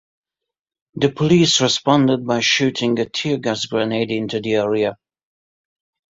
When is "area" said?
4.55-4.97